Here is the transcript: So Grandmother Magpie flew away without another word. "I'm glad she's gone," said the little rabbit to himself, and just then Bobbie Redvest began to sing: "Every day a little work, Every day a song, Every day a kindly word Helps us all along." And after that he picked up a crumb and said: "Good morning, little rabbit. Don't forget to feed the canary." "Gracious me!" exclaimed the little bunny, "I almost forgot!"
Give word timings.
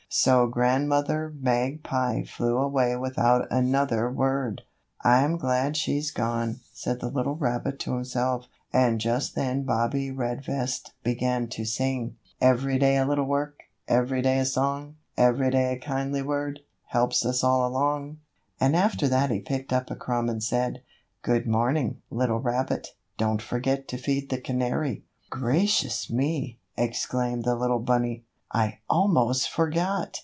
So 0.13 0.45
Grandmother 0.45 1.33
Magpie 1.39 2.25
flew 2.25 2.57
away 2.57 2.97
without 2.97 3.47
another 3.49 4.11
word. 4.11 4.63
"I'm 5.05 5.37
glad 5.37 5.77
she's 5.77 6.11
gone," 6.11 6.59
said 6.73 6.99
the 6.99 7.07
little 7.07 7.37
rabbit 7.37 7.79
to 7.79 7.93
himself, 7.93 8.47
and 8.73 8.99
just 8.99 9.35
then 9.35 9.63
Bobbie 9.63 10.11
Redvest 10.11 10.91
began 11.01 11.47
to 11.51 11.63
sing: 11.63 12.17
"Every 12.41 12.77
day 12.77 12.97
a 12.97 13.05
little 13.05 13.23
work, 13.23 13.63
Every 13.87 14.21
day 14.21 14.39
a 14.39 14.45
song, 14.45 14.97
Every 15.15 15.49
day 15.49 15.75
a 15.75 15.79
kindly 15.79 16.21
word 16.21 16.59
Helps 16.87 17.25
us 17.25 17.41
all 17.41 17.65
along." 17.65 18.17
And 18.59 18.75
after 18.75 19.07
that 19.07 19.31
he 19.31 19.39
picked 19.39 19.71
up 19.71 19.89
a 19.89 19.95
crumb 19.95 20.27
and 20.27 20.43
said: 20.43 20.81
"Good 21.21 21.47
morning, 21.47 22.01
little 22.09 22.41
rabbit. 22.41 22.95
Don't 23.17 23.41
forget 23.41 23.87
to 23.87 23.97
feed 23.97 24.29
the 24.29 24.41
canary." 24.41 25.05
"Gracious 25.29 26.09
me!" 26.09 26.59
exclaimed 26.75 27.45
the 27.45 27.55
little 27.55 27.79
bunny, 27.79 28.25
"I 28.53 28.79
almost 28.89 29.49
forgot!" 29.49 30.19